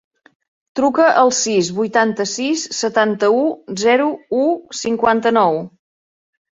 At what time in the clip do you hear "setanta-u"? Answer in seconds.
2.81-3.45